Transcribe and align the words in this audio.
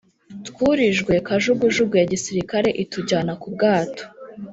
Twurijwe 0.47 1.13
kajugujugu 1.27 1.93
ya 2.01 2.07
gisirikare 2.13 2.69
itujyana 2.83 3.33
ku 3.41 3.47
bwato 3.53 4.03